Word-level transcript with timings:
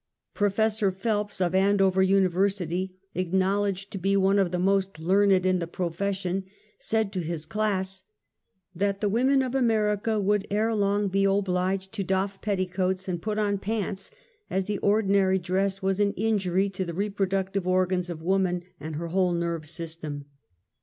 Prof. 0.33 0.55
Phelps, 0.95 1.39
of 1.39 1.53
Andover 1.53 2.01
University, 2.01 2.97
acknowl 3.15 3.69
edged 3.69 3.91
to 3.91 3.99
be 3.99 4.17
one 4.17 4.39
of 4.39 4.49
the 4.49 4.57
most 4.57 4.97
learned 4.97 5.45
in 5.45 5.59
the 5.59 5.67
profes 5.67 6.15
sion, 6.15 6.45
said 6.79 7.13
to 7.13 7.19
his 7.19 7.45
class 7.45 8.01
"that 8.73 8.99
the 8.99 9.09
women 9.09 9.43
of 9.43 9.53
America 9.53 10.19
would 10.19 10.47
ere 10.49 10.73
long 10.73 11.07
be 11.07 11.25
obliged 11.25 11.91
to 11.93 12.03
doll* 12.03 12.31
petticoats 12.41 13.07
and 13.07 13.21
put 13.21 13.37
on 13.37 13.59
panta, 13.59 14.09
as 14.49 14.65
the 14.65 14.79
ordinary 14.79 15.37
dress 15.37 15.83
was 15.83 15.99
an 15.99 16.13
injury 16.13 16.67
to 16.67 16.83
the 16.83 16.95
reproductive 16.95 17.67
organs 17.67 18.09
of 18.09 18.23
woman 18.23 18.63
and 18.79 18.95
her 18.95 19.09
whole 19.09 19.33
nerve 19.33 19.69
\ 19.69 19.69
system." 19.69 20.25